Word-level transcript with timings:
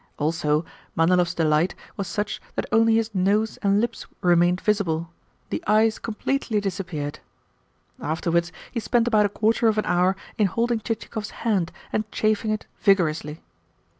Also, 0.17 0.65
Manilov's 0.97 1.35
delight 1.35 1.75
was 1.95 2.07
such 2.07 2.41
that 2.55 2.65
only 2.71 2.95
his 2.95 3.13
nose 3.13 3.57
and 3.57 3.79
lips 3.79 4.07
remained 4.21 4.59
visible 4.59 5.11
the 5.51 5.63
eyes 5.67 5.99
completely 5.99 6.59
disappeared. 6.59 7.19
Afterwards 8.01 8.51
he 8.71 8.79
spent 8.79 9.07
about 9.07 9.27
a 9.27 9.29
quarter 9.29 9.67
of 9.67 9.77
an 9.77 9.85
hour 9.85 10.15
in 10.39 10.47
holding 10.47 10.79
Chichikov's 10.79 11.29
hand 11.45 11.71
and 11.93 12.11
chafing 12.11 12.49
it 12.49 12.65
vigorously. 12.79 13.43